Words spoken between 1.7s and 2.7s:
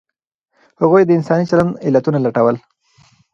علتونه لټول.